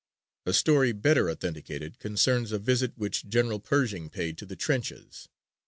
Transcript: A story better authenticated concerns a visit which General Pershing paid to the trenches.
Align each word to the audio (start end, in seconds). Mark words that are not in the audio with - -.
A 0.47 0.53
story 0.53 0.93
better 0.93 1.29
authenticated 1.29 1.99
concerns 1.99 2.51
a 2.51 2.57
visit 2.57 2.97
which 2.97 3.29
General 3.29 3.59
Pershing 3.59 4.09
paid 4.09 4.35
to 4.39 4.47
the 4.47 4.55
trenches. 4.55 5.29